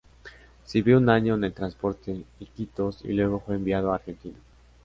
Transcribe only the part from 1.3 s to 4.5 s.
en el transporte "Iquitos" y luego fue enviado a Argentina.